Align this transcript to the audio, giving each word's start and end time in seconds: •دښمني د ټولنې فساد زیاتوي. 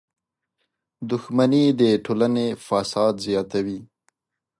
•دښمني 1.09 1.65
د 1.79 1.81
ټولنې 2.05 2.47
فساد 2.65 3.13
زیاتوي. 3.27 3.79